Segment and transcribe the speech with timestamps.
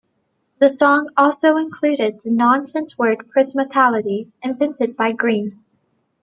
[0.57, 5.63] The song also included the nonsense word "pismotality", invented by Green.